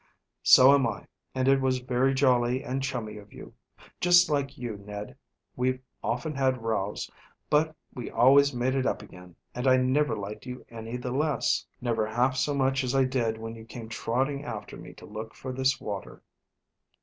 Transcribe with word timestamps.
"So 0.41 0.73
am 0.73 0.87
I, 0.87 1.05
and 1.35 1.47
it 1.47 1.61
was 1.61 1.77
very 1.77 2.15
jolly 2.15 2.63
and 2.63 2.81
chummy 2.81 3.19
of 3.19 3.31
you. 3.33 3.53
Just 3.99 4.31
like 4.31 4.57
you, 4.57 4.77
Ned. 4.77 5.15
We've 5.55 5.79
often 6.03 6.33
had 6.33 6.63
rows, 6.63 7.07
but 7.51 7.75
we 7.93 8.09
always 8.09 8.51
made 8.51 8.73
it 8.73 8.87
up 8.87 9.03
again, 9.03 9.35
and 9.53 9.67
I 9.67 9.77
never 9.77 10.17
liked 10.17 10.47
you 10.47 10.65
any 10.71 10.97
the 10.97 11.11
less. 11.11 11.67
Never 11.81 12.07
half 12.07 12.35
so 12.35 12.55
much 12.55 12.83
as 12.83 12.95
I 12.95 13.03
did 13.03 13.37
when 13.37 13.53
you 13.53 13.63
came 13.63 13.89
trotting 13.89 14.43
after 14.43 14.75
me 14.75 14.93
to 14.93 15.05
look 15.05 15.35
for 15.35 15.53
this 15.53 15.79
water." 15.79 16.23